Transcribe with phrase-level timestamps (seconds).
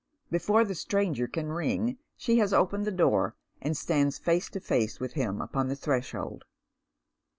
[0.31, 4.99] Before the stranger can ring she has opened the door, and stands face to face
[4.99, 6.43] with him upon the threshold.